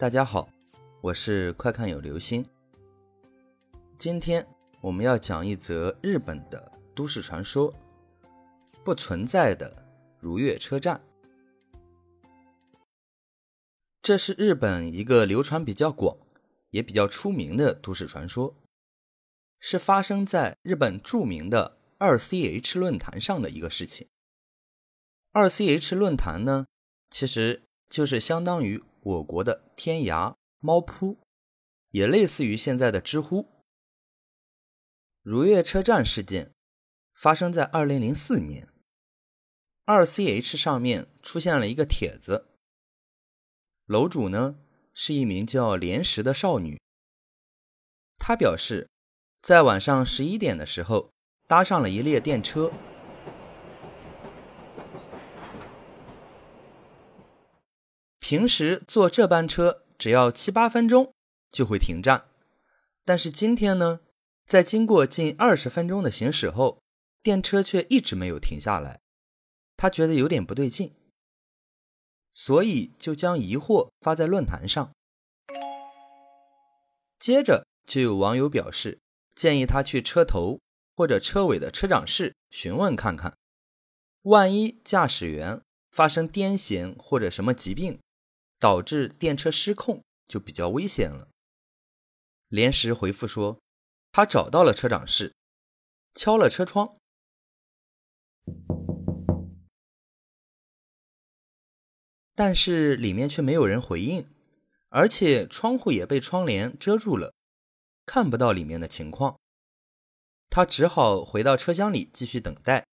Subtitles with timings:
[0.00, 0.48] 大家好，
[1.02, 2.42] 我是快看有流星。
[3.98, 4.46] 今天
[4.80, 7.74] 我们要讲一则日本的都市传说——
[8.82, 9.84] 不存在的
[10.18, 10.98] 如月车站。
[14.00, 16.16] 这是日本一个流传比较广、
[16.70, 18.54] 也比较出名的都市传说，
[19.58, 24.08] 是发生在日本著名的二 CH 论坛上的一个事情。
[25.32, 26.64] 二 CH 论坛呢，
[27.10, 28.82] 其实就是相当于。
[29.02, 31.18] 我国的天涯、猫扑，
[31.90, 33.48] 也类似于现在的知乎。
[35.22, 36.52] 如月车站事件
[37.14, 38.68] 发生在二零零四年，
[39.84, 42.48] 二 CH 上面出现了一个帖子，
[43.86, 44.58] 楼主呢
[44.92, 46.80] 是一名叫莲石的少女，
[48.18, 48.88] 她表示
[49.40, 51.10] 在晚上十一点的时候
[51.46, 52.70] 搭上了一列电车。
[58.30, 61.12] 平时坐这班车只要七八分钟
[61.50, 62.28] 就会停站，
[63.04, 64.02] 但是今天呢，
[64.46, 66.80] 在经过近二十分钟的行驶后，
[67.24, 69.00] 电车却一直没有停下来，
[69.76, 70.94] 他觉得有点不对劲，
[72.30, 74.92] 所以就将疑惑发在论坛上。
[77.18, 79.00] 接着就有网友表示，
[79.34, 80.60] 建议他去车头
[80.94, 83.36] 或者车尾的车长室询问看看，
[84.22, 87.98] 万一驾驶员发生癫痫或者什么疾病。
[88.60, 91.28] 导致电车失控就比较危险了。
[92.46, 93.58] 连石回复说，
[94.12, 95.34] 他找到了车长室，
[96.14, 96.94] 敲了车窗，
[102.34, 104.28] 但是里面却没有人回应，
[104.88, 107.32] 而且窗户也被窗帘遮住了，
[108.04, 109.38] 看不到里面的情况。
[110.50, 112.86] 他只好回到车厢里继续等待。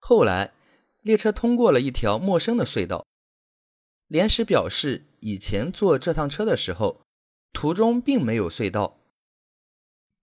[0.00, 0.52] 后来，
[1.02, 3.06] 列车通过了一条陌生的隧道。
[4.10, 7.02] 连石表示，以前坐这趟车的时候，
[7.52, 8.98] 途中并没有隧道。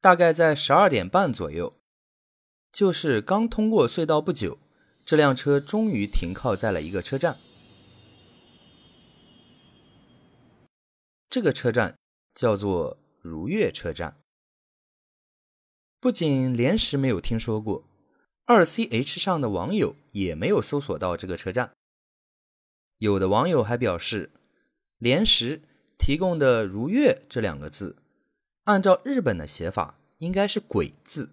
[0.02, 1.74] 大概在十二点半左右，
[2.70, 4.60] 就是刚通过隧道不久，
[5.06, 7.38] 这辆车终于停靠在了一个车站。
[11.30, 11.98] 这个车站
[12.36, 14.18] 叫做如月车站。
[16.02, 17.86] 不仅连石没有听说过，
[18.44, 21.72] 二 CH 上的网友也没有搜索到这个车站。
[23.00, 24.32] 有的网友还表示，
[24.98, 25.62] 莲石
[26.00, 27.98] 提供的“如月”这两个字，
[28.64, 31.30] 按照日本的写法，应该是“鬼”字，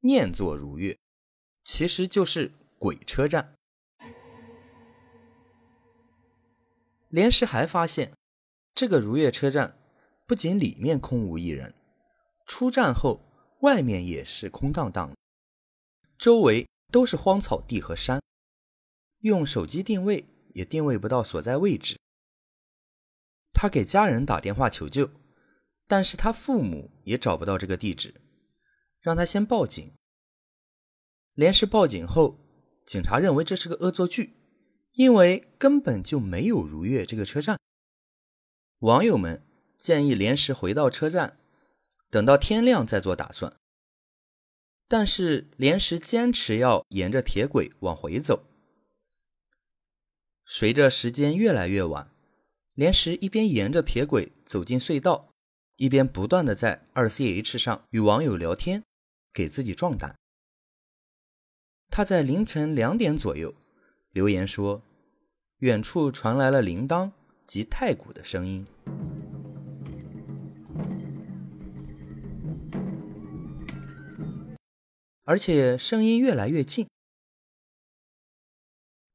[0.00, 0.96] 念作“如月”，
[1.64, 3.54] 其实就是鬼车站。
[7.08, 8.12] 莲石还发现，
[8.74, 9.76] 这个如月车站
[10.24, 11.74] 不仅里面空无一人，
[12.46, 13.20] 出站后
[13.62, 15.12] 外面也是空荡荡，
[16.16, 18.22] 周围都是荒草地和山，
[19.18, 20.24] 用手机定位。
[20.54, 21.96] 也定位不到所在位置。
[23.52, 25.10] 他给家人打电话求救，
[25.86, 28.14] 但是他父母也找不到这个地址，
[29.00, 29.92] 让他先报警。
[31.34, 32.38] 连石报警后，
[32.86, 34.34] 警察认为这是个恶作剧，
[34.92, 37.58] 因为根本就没有如月这个车站。
[38.78, 39.44] 网友们
[39.78, 41.38] 建议连石回到车站，
[42.10, 43.54] 等到天亮再做打算。
[44.86, 48.44] 但是连石坚持要沿着铁轨往回走。
[50.46, 52.10] 随着时间越来越晚，
[52.74, 55.30] 莲石一边沿着铁轨走进隧道，
[55.76, 58.82] 一边不断的在二 CH 上与网友聊天，
[59.32, 60.14] 给自己壮胆。
[61.90, 63.54] 他在凌晨两点左右
[64.10, 64.82] 留言说
[65.60, 67.10] ：“远处传来了铃铛
[67.46, 68.66] 及太鼓的声音，
[75.24, 76.86] 而且声音越来越近。”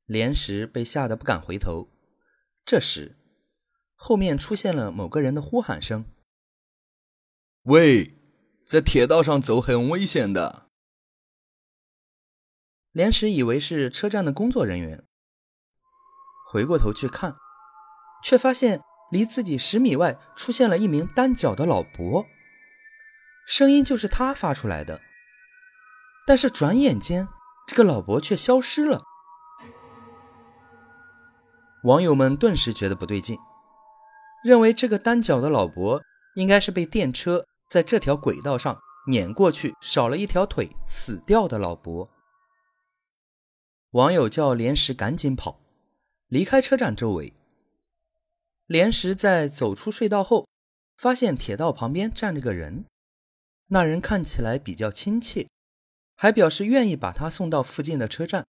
[0.09, 1.87] 莲石被吓得不敢回头，
[2.65, 3.15] 这时，
[3.93, 6.03] 后面出现了某个人的呼喊声
[7.69, 8.17] ：“喂，
[8.65, 10.67] 在铁道上走很危险的。”
[12.91, 15.05] 连石以为是车站的工作人员，
[16.51, 17.35] 回过头去看，
[18.23, 18.81] 却发现
[19.11, 22.25] 离自己十米外出现了一名单脚的老伯，
[23.45, 24.99] 声音就是他发出来的。
[26.25, 27.27] 但是转眼间，
[27.67, 29.03] 这个老伯却消失了。
[31.83, 33.37] 网友们顿时觉得不对劲，
[34.43, 36.01] 认为这个单脚的老伯
[36.35, 38.77] 应该是被电车在这条轨道上
[39.07, 42.09] 碾过去，少了一条腿死掉的老伯。
[43.91, 45.61] 网友叫莲石赶紧跑，
[46.27, 47.33] 离开车站周围。
[48.67, 50.47] 莲石在走出隧道后，
[50.97, 52.85] 发现铁道旁边站着个人，
[53.67, 55.47] 那人看起来比较亲切，
[56.15, 58.45] 还表示愿意把他送到附近的车站，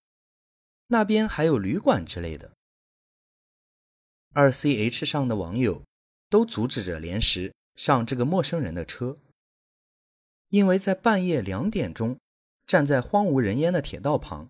[0.87, 2.51] 那边还有旅馆之类的。
[4.33, 5.83] 二 CH 上的网友
[6.29, 9.17] 都阻止着莲石上这个陌生人的车，
[10.49, 12.17] 因为在半夜两点钟
[12.65, 14.49] 站在荒无人烟的铁道旁，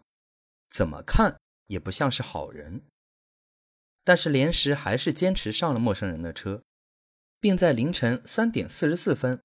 [0.69, 2.83] 怎么看也不像是好人。
[4.03, 6.61] 但是莲石还是坚持上了陌生人的车，
[7.39, 9.41] 并在凌晨三点四十四分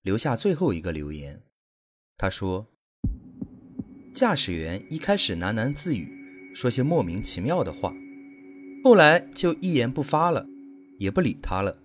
[0.00, 1.42] 留下最后一个留言。
[2.16, 2.66] 他说
[4.14, 7.94] ：“驾驶员一开始喃喃自语，说些莫名其妙的话，
[8.84, 10.46] 后来就一言不发了，
[10.98, 11.82] 也不理他了。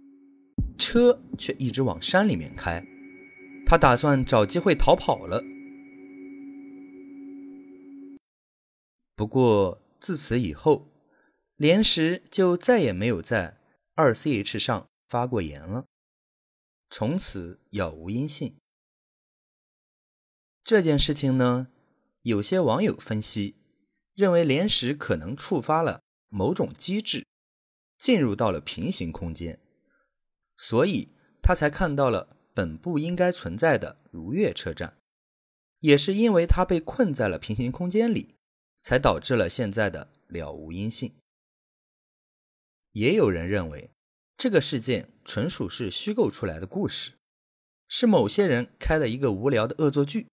[0.78, 2.86] 车却一直往山里面开，
[3.66, 5.42] 他打算找机会逃跑了。
[9.16, 10.86] 不过自此以后。”
[11.60, 13.60] 莲石就再也没有在
[13.94, 15.84] 二 CH 上发过言了，
[16.90, 18.56] 从此杳无音信。
[20.63, 21.68] 这件事情呢，
[22.22, 23.57] 有些网友分析
[24.16, 27.26] 认为莲石可能触发了某种机制，
[27.98, 29.60] 进入到了平行空间，
[30.56, 31.10] 所以
[31.42, 34.98] 他才看到了本不应该存在的如月车站。
[35.80, 38.36] 也是因为他被困在了平行空间里，
[38.81, 41.16] 才导致了现在的了无音信。
[42.92, 43.90] 也有人认为，
[44.36, 47.14] 这个事件纯属是虚构出来的故事，
[47.88, 50.28] 是某些人开的一个无聊的恶作剧。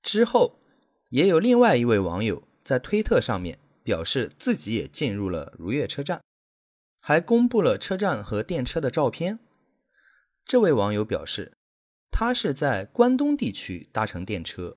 [0.00, 0.60] 之后，
[1.08, 6.20] 也有另外一位网友在推特上面表示自己也进入了如月车站，
[6.98, 9.38] 还公布了车站和电车的照片。
[10.44, 11.56] 这位网友表示，
[12.10, 14.76] 他是在关东地区搭乘电车，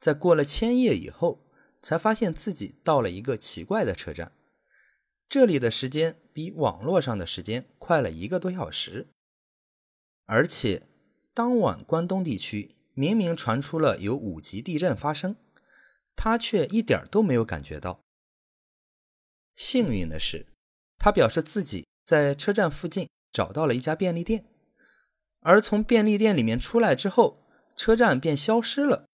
[0.00, 1.46] 在过了千叶以后，
[1.80, 4.32] 才发现自己到了一个奇怪的车站。
[5.28, 9.06] 这里的时间比网络上的时间快了一个多小时，
[10.26, 10.88] 而且
[11.32, 15.36] 当晚关东地区明明传出了有五级地震发生，
[16.14, 18.01] 他却一点都没有感觉到。
[19.54, 20.46] 幸运的是，
[20.98, 24.44] 他表示自己在车站附近找到了一家便利店，
[25.40, 27.44] 而从便利店里面出来之后，
[27.76, 29.06] 车站便消失了。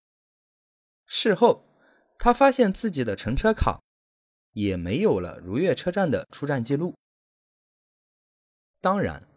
[1.06, 1.64] 事后，
[2.19, 3.81] 他发现自己的乘车卡。
[4.55, 6.96] 也没有了如月车站的出站记录。
[8.81, 9.29] 当然，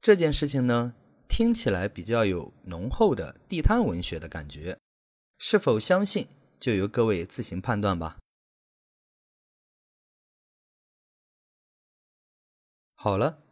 [0.00, 0.94] 这件事情呢，
[1.26, 4.78] 听起来比较有浓厚的地摊文学的感觉，
[5.38, 6.28] 是否相信，
[6.60, 8.18] 就由各位自行判断吧。
[13.00, 13.44] 好了，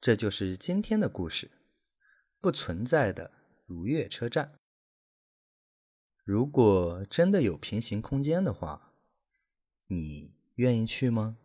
[0.00, 1.50] 这就是今天的故事，
[2.40, 3.32] 不存在的
[3.66, 4.60] 如月车站。
[6.22, 8.92] 如果真的有平行空间的话，
[9.88, 10.36] 你。
[10.56, 11.36] 愿意去吗？